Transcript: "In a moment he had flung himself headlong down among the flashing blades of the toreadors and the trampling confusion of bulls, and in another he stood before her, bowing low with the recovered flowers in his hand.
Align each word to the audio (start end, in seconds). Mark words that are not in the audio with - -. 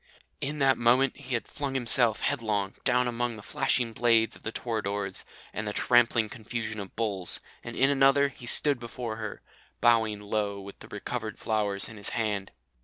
"In 0.41 0.59
a 0.63 0.73
moment 0.73 1.15
he 1.15 1.35
had 1.35 1.47
flung 1.47 1.75
himself 1.75 2.21
headlong 2.21 2.73
down 2.83 3.07
among 3.07 3.35
the 3.35 3.43
flashing 3.43 3.93
blades 3.93 4.35
of 4.35 4.41
the 4.41 4.51
toreadors 4.51 5.25
and 5.53 5.67
the 5.67 5.73
trampling 5.73 6.27
confusion 6.27 6.79
of 6.79 6.95
bulls, 6.95 7.39
and 7.63 7.75
in 7.75 7.91
another 7.91 8.29
he 8.29 8.47
stood 8.47 8.79
before 8.79 9.17
her, 9.17 9.43
bowing 9.79 10.19
low 10.19 10.59
with 10.59 10.79
the 10.79 10.87
recovered 10.87 11.37
flowers 11.37 11.87
in 11.87 11.97
his 11.97 12.09
hand. 12.17 12.49